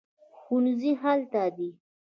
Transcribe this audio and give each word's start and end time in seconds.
ښوونځی 0.39 0.91
هلته 1.01 1.41
دی 1.57 1.69